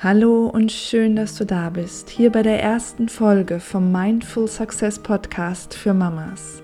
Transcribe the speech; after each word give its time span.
Hallo 0.00 0.46
und 0.46 0.70
schön, 0.70 1.16
dass 1.16 1.34
du 1.34 1.44
da 1.44 1.70
bist, 1.70 2.08
hier 2.08 2.30
bei 2.30 2.44
der 2.44 2.62
ersten 2.62 3.08
Folge 3.08 3.58
vom 3.58 3.90
Mindful 3.90 4.46
Success 4.46 4.96
Podcast 4.96 5.74
für 5.74 5.92
Mamas. 5.92 6.62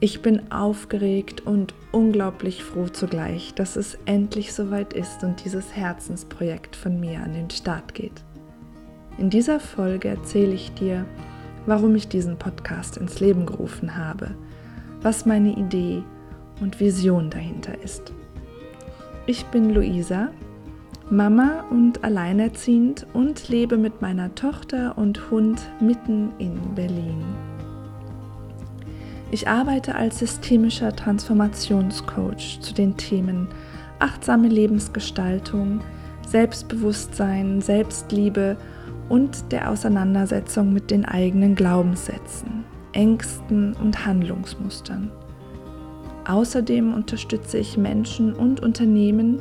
Ich 0.00 0.22
bin 0.22 0.50
aufgeregt 0.50 1.46
und 1.46 1.72
unglaublich 1.92 2.64
froh 2.64 2.88
zugleich, 2.88 3.54
dass 3.54 3.76
es 3.76 3.96
endlich 4.06 4.52
soweit 4.52 4.92
ist 4.92 5.22
und 5.22 5.44
dieses 5.44 5.76
Herzensprojekt 5.76 6.74
von 6.74 6.98
mir 6.98 7.20
an 7.20 7.32
den 7.32 7.48
Start 7.48 7.94
geht. 7.94 8.24
In 9.18 9.30
dieser 9.30 9.60
Folge 9.60 10.08
erzähle 10.08 10.54
ich 10.54 10.74
dir, 10.74 11.04
warum 11.66 11.94
ich 11.94 12.08
diesen 12.08 12.40
Podcast 12.40 12.96
ins 12.96 13.20
Leben 13.20 13.46
gerufen 13.46 13.96
habe, 13.96 14.32
was 15.00 15.26
meine 15.26 15.56
Idee 15.56 16.02
und 16.60 16.80
Vision 16.80 17.30
dahinter 17.30 17.80
ist. 17.84 18.12
Ich 19.26 19.46
bin 19.46 19.70
Luisa, 19.70 20.30
Mama 21.10 21.64
und 21.70 22.04
alleinerziehend 22.04 23.06
und 23.14 23.48
lebe 23.48 23.78
mit 23.78 24.02
meiner 24.02 24.34
Tochter 24.34 24.98
und 24.98 25.30
Hund 25.30 25.60
mitten 25.80 26.32
in 26.38 26.60
Berlin. 26.74 27.24
Ich 29.30 29.48
arbeite 29.48 29.94
als 29.94 30.18
systemischer 30.18 30.94
Transformationscoach 30.94 32.60
zu 32.60 32.74
den 32.74 32.96
Themen 32.98 33.48
achtsame 34.00 34.48
Lebensgestaltung, 34.48 35.80
Selbstbewusstsein, 36.26 37.62
Selbstliebe 37.62 38.58
und 39.08 39.50
der 39.50 39.70
Auseinandersetzung 39.70 40.74
mit 40.74 40.90
den 40.90 41.06
eigenen 41.06 41.54
Glaubenssätzen, 41.54 42.64
Ängsten 42.92 43.72
und 43.74 44.04
Handlungsmustern. 44.04 45.10
Außerdem 46.26 46.92
unterstütze 46.92 47.56
ich 47.56 47.78
Menschen 47.78 48.34
und 48.34 48.60
Unternehmen, 48.60 49.40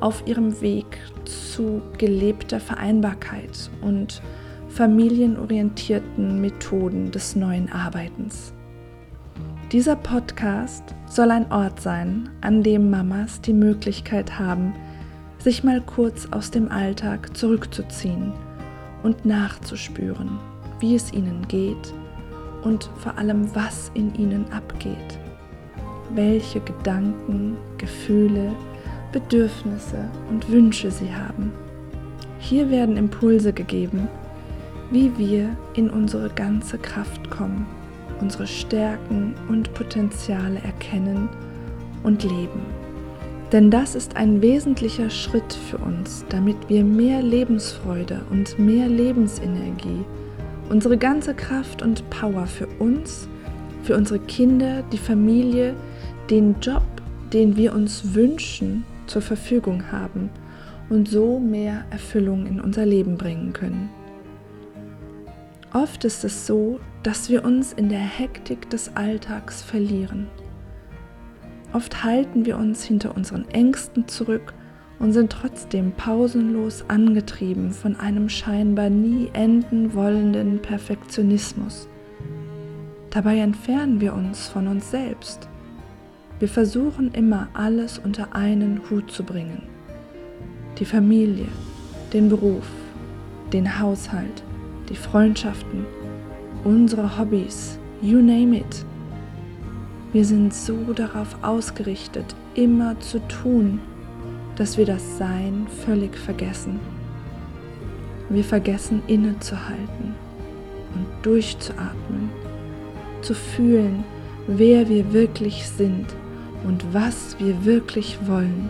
auf 0.00 0.26
ihrem 0.26 0.60
Weg 0.60 0.98
zu 1.24 1.82
gelebter 1.98 2.60
Vereinbarkeit 2.60 3.70
und 3.82 4.22
familienorientierten 4.68 6.40
Methoden 6.40 7.10
des 7.10 7.36
neuen 7.36 7.70
Arbeitens. 7.72 8.52
Dieser 9.72 9.96
Podcast 9.96 10.94
soll 11.08 11.30
ein 11.30 11.50
Ort 11.50 11.80
sein, 11.80 12.28
an 12.40 12.62
dem 12.62 12.90
Mamas 12.90 13.40
die 13.40 13.52
Möglichkeit 13.52 14.38
haben, 14.38 14.74
sich 15.38 15.64
mal 15.64 15.80
kurz 15.80 16.28
aus 16.30 16.50
dem 16.50 16.70
Alltag 16.70 17.36
zurückzuziehen 17.36 18.32
und 19.02 19.24
nachzuspüren, 19.24 20.38
wie 20.80 20.94
es 20.94 21.12
ihnen 21.12 21.46
geht 21.48 21.94
und 22.62 22.90
vor 22.98 23.16
allem, 23.16 23.54
was 23.54 23.90
in 23.94 24.14
ihnen 24.14 24.44
abgeht, 24.52 25.18
welche 26.14 26.60
Gedanken, 26.60 27.56
Gefühle, 27.78 28.52
Bedürfnisse 29.12 30.08
und 30.30 30.50
Wünsche 30.50 30.90
sie 30.90 31.14
haben. 31.14 31.52
Hier 32.38 32.70
werden 32.70 32.96
Impulse 32.96 33.52
gegeben, 33.52 34.08
wie 34.90 35.16
wir 35.18 35.56
in 35.74 35.90
unsere 35.90 36.28
ganze 36.28 36.78
Kraft 36.78 37.30
kommen, 37.30 37.66
unsere 38.20 38.46
Stärken 38.46 39.34
und 39.48 39.72
Potenziale 39.74 40.60
erkennen 40.60 41.28
und 42.02 42.22
leben. 42.22 42.60
Denn 43.52 43.70
das 43.70 43.94
ist 43.94 44.16
ein 44.16 44.42
wesentlicher 44.42 45.08
Schritt 45.08 45.52
für 45.52 45.78
uns, 45.78 46.24
damit 46.28 46.56
wir 46.68 46.84
mehr 46.84 47.22
Lebensfreude 47.22 48.22
und 48.30 48.58
mehr 48.58 48.88
Lebensenergie, 48.88 50.04
unsere 50.68 50.98
ganze 50.98 51.32
Kraft 51.32 51.80
und 51.80 52.08
Power 52.10 52.46
für 52.46 52.66
uns, 52.80 53.28
für 53.82 53.96
unsere 53.96 54.18
Kinder, 54.18 54.82
die 54.92 54.98
Familie, 54.98 55.74
den 56.28 56.56
Job, 56.60 56.82
den 57.32 57.56
wir 57.56 57.72
uns 57.72 58.14
wünschen 58.14 58.84
zur 59.06 59.22
Verfügung 59.22 59.90
haben 59.90 60.30
und 60.88 61.08
so 61.08 61.38
mehr 61.38 61.84
Erfüllung 61.90 62.46
in 62.46 62.60
unser 62.60 62.86
Leben 62.86 63.16
bringen 63.16 63.52
können. 63.52 63.90
Oft 65.72 66.04
ist 66.04 66.24
es 66.24 66.46
so, 66.46 66.80
dass 67.02 67.28
wir 67.28 67.44
uns 67.44 67.72
in 67.72 67.88
der 67.88 67.98
Hektik 67.98 68.70
des 68.70 68.96
Alltags 68.96 69.62
verlieren. 69.62 70.28
Oft 71.72 72.04
halten 72.04 72.46
wir 72.46 72.56
uns 72.56 72.84
hinter 72.84 73.14
unseren 73.16 73.48
Ängsten 73.50 74.08
zurück 74.08 74.54
und 74.98 75.12
sind 75.12 75.30
trotzdem 75.30 75.92
pausenlos 75.92 76.84
angetrieben 76.88 77.72
von 77.72 77.96
einem 77.96 78.28
scheinbar 78.28 78.88
nie 78.88 79.28
enden 79.34 79.92
wollenden 79.92 80.62
Perfektionismus. 80.62 81.88
Dabei 83.10 83.38
entfernen 83.38 84.00
wir 84.00 84.14
uns 84.14 84.48
von 84.48 84.68
uns 84.68 84.90
selbst 84.90 85.48
wir 86.38 86.48
versuchen 86.48 87.12
immer 87.12 87.48
alles 87.54 87.98
unter 87.98 88.34
einen 88.34 88.82
Hut 88.90 89.10
zu 89.10 89.24
bringen. 89.24 89.62
Die 90.78 90.84
Familie, 90.84 91.46
den 92.12 92.28
Beruf, 92.28 92.68
den 93.54 93.80
Haushalt, 93.80 94.42
die 94.90 94.96
Freundschaften, 94.96 95.86
unsere 96.62 97.18
Hobbys, 97.18 97.78
you 98.02 98.18
name 98.18 98.58
it. 98.58 98.84
Wir 100.12 100.26
sind 100.26 100.52
so 100.52 100.92
darauf 100.94 101.42
ausgerichtet, 101.42 102.34
immer 102.54 103.00
zu 103.00 103.18
tun, 103.28 103.80
dass 104.56 104.76
wir 104.76 104.84
das 104.84 105.16
Sein 105.16 105.66
völlig 105.86 106.16
vergessen. 106.18 106.78
Wir 108.28 108.44
vergessen 108.44 109.02
innezuhalten 109.06 110.14
und 110.94 111.06
durchzuatmen, 111.22 112.28
zu 113.22 113.34
fühlen, 113.34 114.04
wer 114.46 114.86
wir 114.90 115.14
wirklich 115.14 115.66
sind 115.66 116.14
und 116.66 116.92
was 116.92 117.36
wir 117.38 117.64
wirklich 117.64 118.18
wollen, 118.26 118.68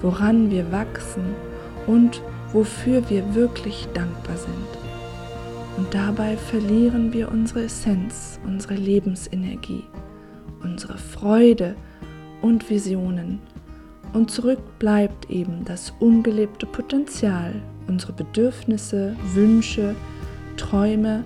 woran 0.00 0.50
wir 0.50 0.70
wachsen 0.70 1.24
und 1.86 2.22
wofür 2.52 3.08
wir 3.10 3.34
wirklich 3.34 3.88
dankbar 3.94 4.36
sind. 4.36 4.54
Und 5.76 5.92
dabei 5.92 6.36
verlieren 6.36 7.12
wir 7.12 7.30
unsere 7.30 7.64
Essenz, 7.64 8.40
unsere 8.46 8.74
Lebensenergie, 8.74 9.84
unsere 10.62 10.96
Freude 10.96 11.74
und 12.40 12.70
Visionen. 12.70 13.40
Und 14.12 14.30
zurück 14.30 14.60
bleibt 14.78 15.28
eben 15.28 15.64
das 15.64 15.92
ungelebte 15.98 16.64
Potenzial, 16.64 17.54
unsere 17.88 18.12
Bedürfnisse, 18.12 19.16
Wünsche, 19.34 19.94
Träume 20.56 21.24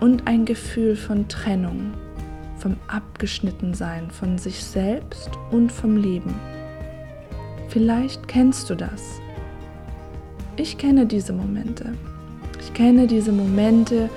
und 0.00 0.26
ein 0.26 0.44
Gefühl 0.44 0.96
von 0.96 1.28
Trennung 1.28 1.92
vom 2.62 2.76
Abgeschnittensein 2.86 4.08
von 4.12 4.38
sich 4.38 4.62
selbst 4.62 5.30
und 5.50 5.72
vom 5.72 5.96
Leben. 5.96 6.32
Vielleicht 7.68 8.28
kennst 8.28 8.70
du 8.70 8.76
das. 8.76 9.20
Ich 10.54 10.78
kenne 10.78 11.06
diese 11.06 11.32
Momente. 11.32 11.92
Ich 12.60 12.72
kenne 12.72 13.08
diese 13.08 13.32
Momente, 13.32 14.08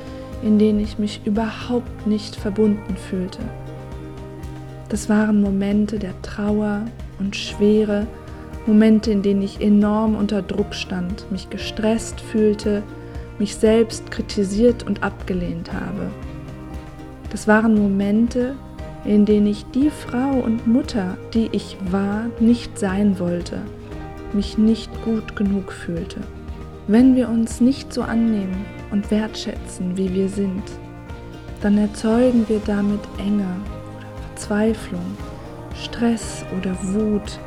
in 0.44 0.60
denen 0.60 0.80
ich 0.80 1.00
mich 1.00 1.22
überhaupt 1.26 2.06
nicht 2.06 2.36
verbunden 2.36 2.96
fühlte. 3.10 3.40
Das 4.90 5.10
waren 5.10 5.42
Momente 5.42 5.98
der 5.98 6.22
Trauer 6.22 6.86
und 7.18 7.36
Schwere, 7.36 8.06
Momente, 8.68 9.10
in 9.12 9.24
denen 9.24 9.42
ich 9.42 9.60
enorm 9.60 10.16
unter 10.16 10.44
Druck 10.44 10.76
stand, 10.76 11.32
mich 11.32 11.50
gestresst 11.50 12.22
fühlte, 12.22 12.84
mich 13.40 13.56
selbst 13.56 14.12
kritisiert 14.12 14.84
und 14.84 15.02
abgelehnt 15.02 15.74
habe. 15.74 16.12
Das 17.32 17.48
waren 17.48 17.76
Momente, 17.76 18.56
in 19.04 19.26
denen 19.26 19.48
ich 19.48 19.66
die 19.68 19.90
Frau 19.90 20.32
und 20.32 20.68
Mutter, 20.68 21.18
die 21.34 21.50
ich 21.52 21.78
war, 21.92 22.26
nicht 22.40 22.78
sein 22.80 23.20
wollte, 23.20 23.62
mich 24.34 24.58
nicht 24.58 24.92
gut 25.04 25.36
genug 25.36 25.72
fühlte. 25.72 26.22
Wenn 26.88 27.16
wir 27.16 27.30
uns 27.30 27.62
nicht 27.62 27.94
so 27.94 28.02
annehmen 28.02 28.66
und 28.92 29.10
wertschätzen, 29.12 29.98
wie 29.98 30.14
wir 30.14 30.30
sind, 30.30 30.64
dann 31.62 31.78
erzeugen 31.78 32.46
wir 32.48 32.62
damit 32.66 33.00
Enge 33.18 33.48
oder 33.98 34.08
Verzweiflung, 34.28 35.18
Stress 35.76 36.46
oder 36.58 36.76
Wut. 36.94 37.40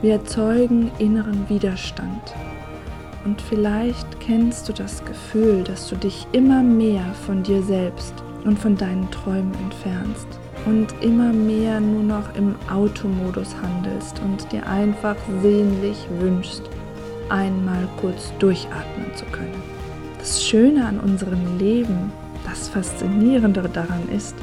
Wir 0.00 0.14
erzeugen 0.14 0.90
inneren 0.98 1.48
Widerstand. 1.48 2.34
Und 3.24 3.42
vielleicht 3.42 4.20
kennst 4.20 4.68
du 4.68 4.72
das 4.72 5.04
Gefühl, 5.04 5.64
dass 5.64 5.88
du 5.88 5.96
dich 5.96 6.26
immer 6.32 6.62
mehr 6.62 7.04
von 7.26 7.42
dir 7.42 7.62
selbst 7.62 8.14
und 8.44 8.58
von 8.58 8.76
deinen 8.76 9.10
Träumen 9.10 9.52
entfernst 9.54 10.26
und 10.66 10.94
immer 11.00 11.32
mehr 11.32 11.80
nur 11.80 12.02
noch 12.02 12.34
im 12.34 12.54
Automodus 12.70 13.54
handelst 13.62 14.20
und 14.20 14.50
dir 14.52 14.66
einfach 14.66 15.16
sehnlich 15.42 16.06
wünschst, 16.18 16.62
einmal 17.28 17.88
kurz 18.00 18.32
durchatmen 18.38 19.14
zu 19.14 19.24
können. 19.26 19.62
Das 20.18 20.42
Schöne 20.44 20.84
an 20.84 21.00
unserem 21.00 21.58
Leben, 21.58 22.12
das 22.44 22.68
Faszinierende 22.68 23.68
daran 23.72 24.08
ist, 24.14 24.34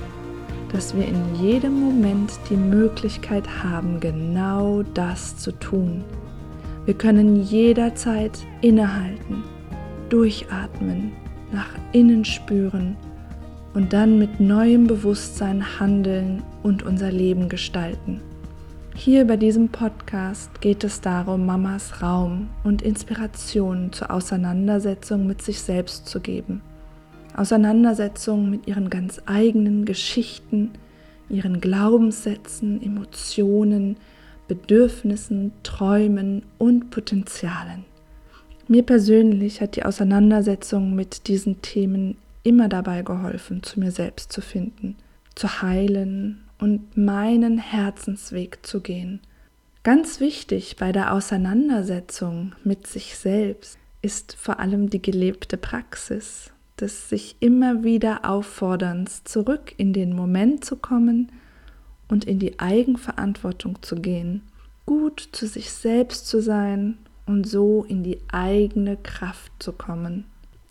dass 0.71 0.95
wir 0.95 1.07
in 1.07 1.35
jedem 1.35 1.79
Moment 1.79 2.31
die 2.49 2.57
Möglichkeit 2.57 3.47
haben, 3.63 3.99
genau 3.99 4.83
das 4.93 5.37
zu 5.37 5.51
tun. 5.51 6.03
Wir 6.85 6.93
können 6.93 7.43
jederzeit 7.43 8.39
innehalten, 8.61 9.43
durchatmen, 10.09 11.13
nach 11.51 11.69
innen 11.93 12.25
spüren 12.25 12.95
und 13.75 13.91
dann 13.93 14.17
mit 14.17 14.39
neuem 14.39 14.87
Bewusstsein 14.87 15.79
handeln 15.79 16.41
und 16.63 16.83
unser 16.83 17.11
Leben 17.11 17.49
gestalten. 17.49 18.21
Hier 18.95 19.27
bei 19.27 19.35
diesem 19.35 19.67
Podcast 19.67 20.61
geht 20.61 20.85
es 20.85 21.01
darum, 21.01 21.45
Mamas 21.45 22.01
Raum 22.01 22.49
und 22.63 22.81
Inspiration 22.81 23.91
zur 23.91 24.09
Auseinandersetzung 24.09 25.27
mit 25.27 25.41
sich 25.41 25.59
selbst 25.59 26.07
zu 26.07 26.21
geben. 26.21 26.61
Auseinandersetzung 27.35 28.49
mit 28.49 28.65
ihren 28.65 28.89
ganz 28.89 29.21
eigenen 29.25 29.83
Geschichten, 29.83 30.71
ihren 31.27 31.59
Glaubenssätzen, 31.59 32.81
Emotionen, 32.81 33.97
Bedürfnissen, 34.47 35.51
Träumen 35.63 36.43
und 36.57 36.91
Potenzialen. 36.91 37.83
Mir 38.69 38.83
persönlich 38.83 39.59
hat 39.59 39.75
die 39.75 39.83
Auseinandersetzung 39.83 40.95
mit 40.95 41.27
diesen 41.27 41.61
Themen 41.61 42.15
immer 42.45 42.69
dabei 42.69 43.01
geholfen, 43.01 43.63
zu 43.63 43.79
mir 43.79 43.91
selbst 43.91 44.31
zu 44.31 44.41
finden, 44.41 44.95
zu 45.33 45.61
heilen 45.61 46.43
und 46.59 46.95
meinen 46.95 47.57
Herzensweg 47.57 48.59
zu 48.65 48.81
gehen. 48.81 49.19
Ganz 49.83 50.19
wichtig 50.19 50.77
bei 50.77 50.91
der 50.91 51.13
Auseinandersetzung 51.13 52.53
mit 52.63 52.87
sich 52.87 53.17
selbst 53.17 53.77
ist 54.01 54.35
vor 54.35 54.59
allem 54.59 54.89
die 54.89 55.01
gelebte 55.01 55.57
Praxis 55.57 56.51
des 56.79 57.09
sich 57.09 57.37
immer 57.39 57.83
wieder 57.83 58.29
Aufforderns, 58.29 59.23
zurück 59.23 59.73
in 59.77 59.93
den 59.93 60.13
Moment 60.13 60.65
zu 60.65 60.75
kommen 60.75 61.31
und 62.09 62.25
in 62.25 62.39
die 62.39 62.59
Eigenverantwortung 62.59 63.81
zu 63.81 63.95
gehen, 63.95 64.41
gut 64.85 65.29
zu 65.31 65.47
sich 65.47 65.71
selbst 65.71 66.27
zu 66.27 66.41
sein 66.41 66.97
und 67.25 67.47
so 67.47 67.83
in 67.87 68.03
die 68.03 68.19
eigene 68.27 68.97
Kraft 68.97 69.51
zu 69.59 69.71
kommen. 69.71 70.25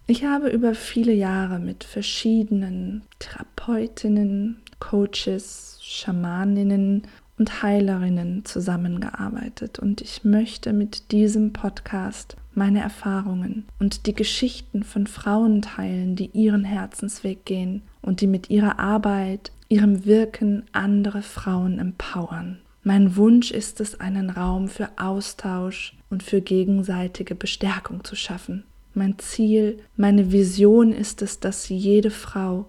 Ich 0.07 0.23
habe 0.23 0.49
über 0.49 0.75
viele 0.75 1.15
Jahre 1.15 1.59
mit 1.59 1.83
verschiedenen 1.83 3.05
Therapeutinnen, 3.21 4.61
Coaches, 4.79 5.79
Schamaninnen 5.81 7.07
und 7.39 7.63
Heilerinnen 7.63 8.45
zusammengearbeitet 8.45 9.79
und 9.79 10.03
ich 10.03 10.23
möchte 10.23 10.75
mit 10.75 11.11
diesem 11.11 11.55
Podcast 11.55 12.37
meine 12.53 12.81
Erfahrungen 12.81 13.65
und 13.79 14.05
die 14.05 14.15
Geschichten 14.15 14.83
von 14.83 15.07
Frauen 15.07 15.63
teilen, 15.63 16.17
die 16.17 16.31
ihren 16.35 16.65
Herzensweg 16.65 17.47
gehen 17.47 17.81
und 18.03 18.21
die 18.21 18.27
mit 18.27 18.51
ihrer 18.51 18.79
Arbeit, 18.79 19.53
ihrem 19.71 20.05
Wirken 20.05 20.65
andere 20.73 21.23
Frauen 21.23 21.79
empowern. 21.79 22.61
Mein 22.83 23.17
Wunsch 23.17 23.51
ist 23.51 23.81
es, 23.81 23.99
einen 24.01 24.29
Raum 24.29 24.69
für 24.69 24.91
Austausch 24.99 25.97
und 26.11 26.23
für 26.23 26.43
gegenseitige 26.43 27.35
Bestärkung 27.35 28.05
zu 28.05 28.17
schaffen. 28.17 28.65
Mein 28.95 29.19
Ziel, 29.19 29.81
meine 29.97 30.31
Vision 30.31 30.93
ist 30.93 31.21
es, 31.21 31.41
dass 31.41 31.69
jede 31.69 32.11
Frau, 32.11 32.67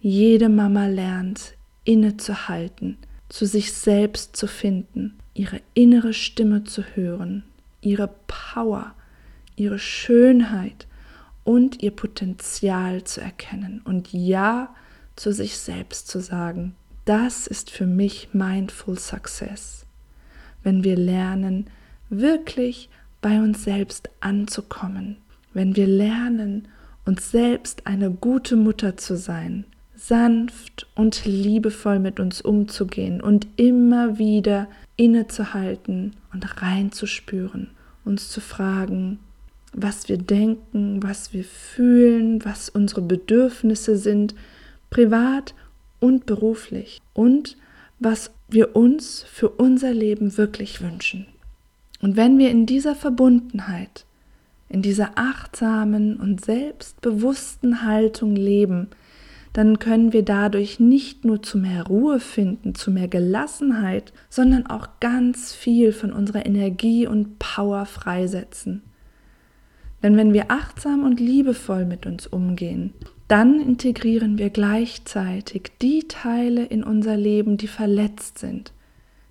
jede 0.00 0.50
Mama 0.50 0.86
lernt, 0.86 1.54
innezuhalten, 1.84 2.98
zu 3.30 3.46
sich 3.46 3.72
selbst 3.72 4.36
zu 4.36 4.46
finden, 4.46 5.18
ihre 5.32 5.60
innere 5.72 6.12
Stimme 6.12 6.64
zu 6.64 6.82
hören, 6.94 7.44
ihre 7.80 8.10
Power, 8.26 8.94
ihre 9.56 9.78
Schönheit 9.78 10.86
und 11.42 11.82
ihr 11.82 11.90
Potenzial 11.90 13.04
zu 13.04 13.22
erkennen 13.22 13.80
und 13.84 14.12
Ja 14.12 14.74
zu 15.16 15.32
sich 15.32 15.56
selbst 15.56 16.08
zu 16.08 16.20
sagen. 16.20 16.74
Das 17.06 17.46
ist 17.46 17.70
für 17.70 17.86
mich 17.86 18.28
Mindful 18.32 18.98
Success. 18.98 19.86
Wenn 20.62 20.84
wir 20.84 20.96
lernen, 20.96 21.66
wirklich 22.10 22.90
bei 23.20 23.40
uns 23.40 23.64
selbst 23.64 24.10
anzukommen, 24.20 25.16
wenn 25.54 25.76
wir 25.76 25.86
lernen, 25.86 26.68
uns 27.04 27.30
selbst 27.30 27.86
eine 27.86 28.10
gute 28.10 28.56
Mutter 28.56 28.96
zu 28.96 29.16
sein, 29.16 29.64
sanft 29.96 30.86
und 30.94 31.24
liebevoll 31.24 31.98
mit 31.98 32.18
uns 32.20 32.40
umzugehen 32.40 33.20
und 33.20 33.46
immer 33.56 34.18
wieder 34.18 34.68
innezuhalten 34.96 36.14
und 36.32 36.62
reinzuspüren, 36.62 37.70
uns 38.04 38.28
zu 38.28 38.40
fragen, 38.40 39.18
was 39.72 40.08
wir 40.08 40.18
denken, 40.18 41.02
was 41.02 41.32
wir 41.32 41.44
fühlen, 41.44 42.44
was 42.44 42.68
unsere 42.68 43.00
Bedürfnisse 43.00 43.96
sind, 43.96 44.34
privat 44.90 45.54
und 46.00 46.26
beruflich 46.26 47.00
und 47.14 47.56
was 47.98 48.32
wir 48.48 48.76
uns 48.76 49.22
für 49.22 49.48
unser 49.48 49.92
Leben 49.92 50.36
wirklich 50.36 50.82
wünschen. 50.82 51.26
Und 52.00 52.16
wenn 52.16 52.38
wir 52.38 52.50
in 52.50 52.66
dieser 52.66 52.96
Verbundenheit, 52.96 54.04
in 54.72 54.80
dieser 54.80 55.10
achtsamen 55.16 56.16
und 56.16 56.42
selbstbewussten 56.42 57.84
Haltung 57.84 58.34
leben, 58.34 58.88
dann 59.52 59.78
können 59.78 60.14
wir 60.14 60.24
dadurch 60.24 60.80
nicht 60.80 61.26
nur 61.26 61.42
zu 61.42 61.58
mehr 61.58 61.86
Ruhe 61.86 62.20
finden, 62.20 62.74
zu 62.74 62.90
mehr 62.90 63.08
Gelassenheit, 63.08 64.14
sondern 64.30 64.66
auch 64.66 64.88
ganz 64.98 65.54
viel 65.54 65.92
von 65.92 66.10
unserer 66.10 66.46
Energie 66.46 67.06
und 67.06 67.38
Power 67.38 67.84
freisetzen. 67.84 68.82
Denn 70.02 70.16
wenn 70.16 70.32
wir 70.32 70.50
achtsam 70.50 71.04
und 71.04 71.20
liebevoll 71.20 71.84
mit 71.84 72.06
uns 72.06 72.26
umgehen, 72.26 72.94
dann 73.28 73.60
integrieren 73.60 74.38
wir 74.38 74.48
gleichzeitig 74.48 75.72
die 75.82 76.08
Teile 76.08 76.64
in 76.64 76.82
unser 76.82 77.18
Leben, 77.18 77.58
die 77.58 77.68
verletzt 77.68 78.38
sind, 78.38 78.72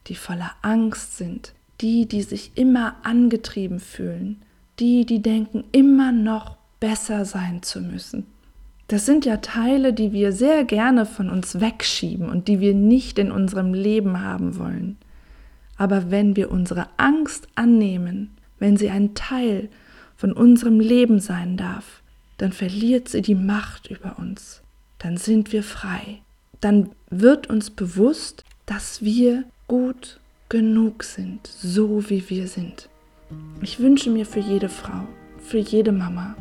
die 0.06 0.16
voller 0.16 0.52
Angst 0.62 1.18
sind, 1.18 1.54
die, 1.82 2.06
die 2.06 2.22
sich 2.22 2.52
immer 2.56 2.98
angetrieben 3.04 3.80
fühlen, 3.80 4.44
die, 4.82 5.06
die 5.06 5.22
denken, 5.22 5.64
immer 5.72 6.12
noch 6.12 6.58
besser 6.80 7.24
sein 7.24 7.62
zu 7.62 7.80
müssen. 7.80 8.26
Das 8.88 9.06
sind 9.06 9.24
ja 9.24 9.38
Teile, 9.38 9.94
die 9.94 10.12
wir 10.12 10.34
sehr 10.34 10.66
gerne 10.66 11.06
von 11.06 11.30
uns 11.30 11.62
wegschieben 11.62 12.30
und 12.30 12.50
die 12.50 12.60
wir 12.60 12.74
nicht 12.74 13.20
in 13.20 13.32
unserem 13.32 13.74
Leben 13.74 14.20
haben 14.22 14.58
wollen. 14.58 14.98
Aber 15.78 16.12
wenn 16.12 16.36
wir 16.36 16.52
unsere 16.52 16.88
Angst 16.98 17.48
annehmen, 17.56 18.32
wenn 18.60 18.76
sie 18.76 18.90
ein 18.90 19.14
Teil 19.14 19.70
von 20.18 20.34
unserem 20.34 20.80
Leben 20.80 21.20
sein 21.20 21.56
darf, 21.56 22.02
dann 22.38 22.52
verliert 22.52 23.08
sie 23.08 23.22
die 23.22 23.36
Macht 23.36 23.90
über 23.90 24.20
uns. 24.20 24.62
Dann 25.00 25.16
sind 25.16 25.54
wir 25.54 25.64
frei. 25.64 26.22
Dann 26.60 26.90
wird 27.10 27.48
uns 27.48 27.70
bewusst, 27.70 28.44
dass 28.66 29.02
wir 29.02 29.46
gut 29.68 30.20
genug 30.50 31.04
sind, 31.04 31.48
so 31.48 32.10
wie 32.10 32.30
wir 32.30 32.48
sind. 32.48 32.90
Ich 33.62 33.80
wünsche 33.80 34.10
mir 34.10 34.26
für 34.26 34.40
jede 34.40 34.70
Frau, 34.70 35.08
für 35.38 35.60
jede 35.60 35.92
Mama, 35.92 36.36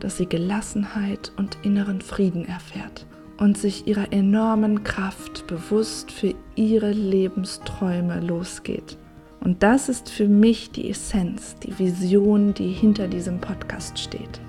dass 0.00 0.16
sie 0.16 0.26
Gelassenheit 0.26 1.32
und 1.36 1.58
inneren 1.62 2.00
Frieden 2.00 2.44
erfährt 2.44 3.06
und 3.38 3.56
sich 3.58 3.86
ihrer 3.86 4.12
enormen 4.12 4.82
Kraft 4.84 5.46
bewusst 5.46 6.10
für 6.10 6.34
ihre 6.54 6.92
Lebensträume 6.92 8.20
losgeht. 8.20 8.96
Und 9.40 9.62
das 9.62 9.88
ist 9.88 10.10
für 10.10 10.26
mich 10.26 10.70
die 10.72 10.90
Essenz, 10.90 11.56
die 11.62 11.78
Vision, 11.78 12.54
die 12.54 12.72
hinter 12.72 13.06
diesem 13.06 13.40
Podcast 13.40 13.98
steht. 13.98 14.40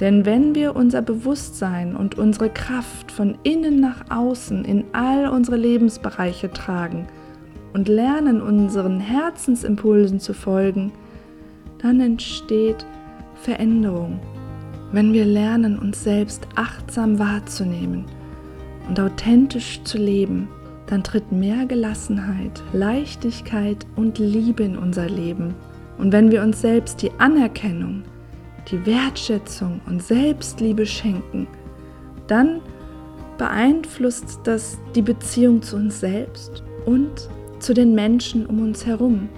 Denn 0.00 0.24
wenn 0.24 0.54
wir 0.54 0.74
unser 0.74 1.02
Bewusstsein 1.02 1.94
und 1.94 2.16
unsere 2.16 2.48
Kraft 2.48 3.12
von 3.12 3.36
innen 3.42 3.80
nach 3.80 4.10
außen 4.10 4.64
in 4.64 4.84
all 4.92 5.28
unsere 5.28 5.58
Lebensbereiche 5.58 6.50
tragen 6.50 7.06
und 7.72 7.88
lernen, 7.88 8.42
unseren 8.42 9.00
Herzensimpulsen 9.00 10.20
zu 10.20 10.34
folgen, 10.34 10.92
dann 11.78 12.00
entsteht 12.00 12.84
Veränderung 13.34 14.20
wenn 14.92 15.12
wir 15.12 15.24
lernen, 15.24 15.78
uns 15.78 16.02
selbst 16.02 16.46
achtsam 16.56 17.18
wahrzunehmen 17.18 18.06
und 18.88 18.98
authentisch 18.98 19.80
zu 19.84 19.98
leben, 19.98 20.48
dann 20.86 21.04
tritt 21.04 21.30
mehr 21.30 21.66
Gelassenheit, 21.66 22.62
Leichtigkeit 22.72 23.86
und 23.94 24.18
Liebe 24.18 24.64
in 24.64 24.76
unser 24.76 25.08
Leben. 25.08 25.54
Und 25.98 26.12
wenn 26.12 26.32
wir 26.32 26.42
uns 26.42 26.60
selbst 26.60 27.02
die 27.02 27.12
Anerkennung, 27.18 28.02
die 28.68 28.84
Wertschätzung 28.84 29.80
und 29.86 30.02
Selbstliebe 30.02 30.84
schenken, 30.84 31.46
dann 32.26 32.60
beeinflusst 33.38 34.40
das 34.44 34.78
die 34.94 35.02
Beziehung 35.02 35.62
zu 35.62 35.76
uns 35.76 36.00
selbst 36.00 36.64
und 36.84 37.30
zu 37.60 37.74
den 37.74 37.94
Menschen 37.94 38.46
um 38.46 38.60
uns 38.60 38.86
herum. 38.86 39.28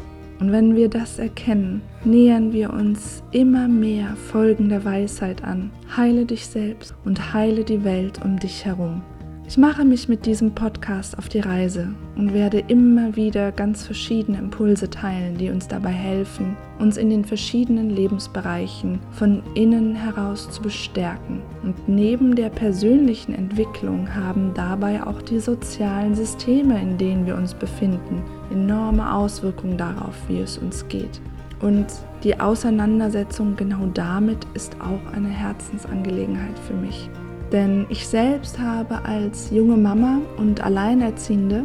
Und 0.41 0.51
wenn 0.51 0.75
wir 0.75 0.89
das 0.89 1.19
erkennen, 1.19 1.83
nähern 2.05 2.53
wir 2.53 2.73
uns 2.73 3.23
immer 3.31 3.69
mehr 3.69 4.17
folgender 4.17 4.85
Weisheit 4.85 5.45
an. 5.45 5.71
Heile 5.97 6.25
dich 6.25 6.47
selbst 6.47 6.95
und 7.05 7.33
heile 7.33 7.63
die 7.63 7.85
Welt 7.85 8.21
um 8.25 8.39
dich 8.39 8.65
herum. 8.65 9.03
Ich 9.47 9.59
mache 9.59 9.85
mich 9.85 10.09
mit 10.09 10.25
diesem 10.25 10.55
Podcast 10.55 11.19
auf 11.19 11.29
die 11.29 11.41
Reise 11.41 11.89
und 12.17 12.33
werde 12.33 12.61
immer 12.69 13.17
wieder 13.17 13.53
ganz 13.53 13.85
verschiedene 13.85 14.39
Impulse 14.39 14.89
teilen, 14.89 15.37
die 15.37 15.51
uns 15.51 15.69
dabei 15.69 15.91
helfen, 15.91 16.57
uns 16.79 16.97
in 16.97 17.11
den 17.11 17.25
verschiedenen 17.25 17.91
Lebensbereichen 17.91 19.01
von 19.11 19.43
innen 19.55 19.95
heraus 19.95 20.51
zu 20.51 20.63
bestärken. 20.63 21.43
Und 21.63 21.87
neben 21.87 22.35
der 22.35 22.49
persönlichen 22.49 23.35
Entwicklung 23.35 24.15
haben 24.15 24.53
dabei 24.55 25.05
auch 25.05 25.21
die 25.21 25.41
sozialen 25.41 26.15
Systeme, 26.15 26.81
in 26.81 26.97
denen 26.97 27.27
wir 27.27 27.37
uns 27.37 27.53
befinden, 27.53 28.23
enorme 28.51 29.13
Auswirkungen 29.13 29.77
darauf, 29.77 30.15
wie 30.29 30.39
es 30.39 30.57
uns 30.57 30.87
geht. 30.89 31.21
Und 31.61 31.87
die 32.25 32.41
Auseinandersetzung 32.41 33.55
genau 33.57 33.87
damit 33.93 34.47
ist 34.55 34.77
auch 34.81 35.13
eine 35.13 35.29
Herzensangelegenheit 35.29 36.59
für 36.59 36.75
mich. 36.75 37.11
Denn 37.53 37.87
ich 37.91 38.09
selbst 38.09 38.59
habe 38.59 39.05
als 39.05 39.51
junge 39.51 39.77
Mama 39.77 40.21
und 40.39 40.65
Alleinerziehende, 40.65 41.65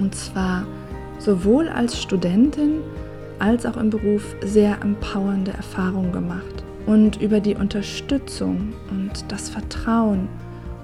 und 0.00 0.14
zwar 0.14 0.66
sowohl 1.18 1.68
als 1.68 2.00
Studentin 2.00 2.80
als 3.38 3.64
auch 3.66 3.76
im 3.76 3.90
Beruf 3.90 4.34
sehr 4.44 4.82
empowernde 4.82 5.52
Erfahrungen 5.52 6.12
gemacht. 6.12 6.64
Und 6.86 7.20
über 7.20 7.40
die 7.40 7.54
Unterstützung 7.54 8.72
und 8.90 9.24
das 9.28 9.48
Vertrauen 9.48 10.28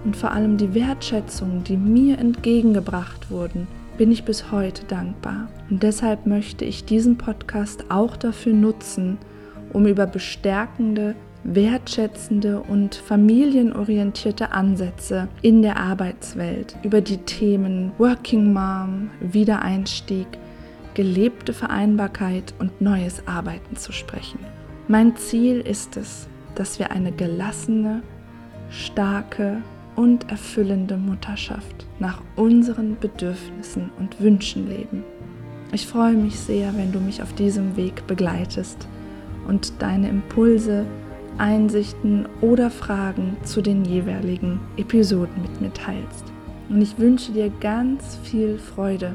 und 0.05 0.17
vor 0.17 0.33
allem 0.33 0.59
die 0.59 0.75
Wertschätzung, 0.75 1.65
die 1.65 1.77
mir 1.77 2.19
entgegengebracht 2.19 3.31
wurden, 3.31 3.67
bin 3.97 4.13
ich 4.13 4.25
bis 4.25 4.51
heute 4.51 4.85
dankbar. 4.85 5.49
Und 5.71 5.83
deshalb 5.83 6.27
möchte 6.27 6.65
ich 6.65 6.85
diesen 6.85 7.17
Podcast 7.17 7.87
auch 7.89 8.17
dafür 8.17 8.53
nutzen, 8.53 9.19
um 9.73 9.87
über 9.87 10.07
bestärkende, 10.07 11.15
wertschätzende 11.45 12.61
und 12.61 12.95
familienorientierte 12.95 14.53
Ansätze 14.53 15.29
in 15.43 15.63
der 15.63 15.77
Arbeitswelt, 15.77 16.77
über 16.83 17.01
die 17.01 17.19
Themen 17.19 17.93
Working 17.99 18.53
Mom, 18.53 19.11
Wiedereinstieg, 19.21 20.27
gelebte 20.95 21.53
Vereinbarkeit 21.53 22.55
und 22.59 22.81
neues 22.81 23.27
Arbeiten 23.27 23.77
zu 23.77 23.93
sprechen. 23.93 24.39
Mein 24.89 25.17
Ziel 25.17 25.61
ist 25.61 25.97
es, 25.97 26.29
dass 26.55 26.79
wir 26.79 26.91
eine 26.91 27.13
gelassene, 27.13 28.03
starke 28.71 29.63
und 29.97 30.31
erfüllende 30.31 30.97
Mutterschaft 30.97 31.87
nach 31.99 32.21
unseren 32.37 32.97
Bedürfnissen 32.99 33.91
und 33.99 34.21
Wünschen 34.21 34.69
leben. 34.69 35.05
Ich 35.73 35.87
freue 35.87 36.15
mich 36.15 36.39
sehr, 36.39 36.77
wenn 36.77 36.93
du 36.93 37.01
mich 37.01 37.23
auf 37.23 37.33
diesem 37.33 37.77
Weg 37.77 38.07
begleitest 38.07 38.87
und 39.49 39.73
deine 39.81 40.09
Impulse, 40.09 40.87
Einsichten 41.39 42.29
oder 42.41 42.71
Fragen 42.71 43.37
zu 43.43 43.61
den 43.61 43.85
jeweiligen 43.85 44.61
Episoden 44.77 45.43
mit 45.43 45.61
mir 45.61 45.73
teilst. 45.73 46.25
Und 46.69 46.81
ich 46.81 46.99
wünsche 46.99 47.33
dir 47.33 47.51
ganz 47.61 48.19
viel 48.23 48.59
Freude 48.59 49.15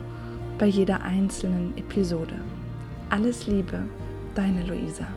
bei 0.58 0.66
jeder 0.66 1.02
einzelnen 1.02 1.74
Episode. 1.78 2.36
Alles 3.10 3.48
Liebe, 3.48 3.80
deine 4.36 4.64
Luisa. 4.66 5.08